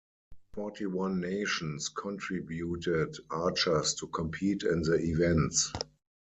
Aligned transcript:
Forty-one 0.55 1.19
nations 1.19 1.89
contributed 1.89 3.15
archers 3.29 3.93
to 3.99 4.07
compete 4.07 4.63
in 4.63 4.81
the 4.81 4.95
events. 4.95 5.71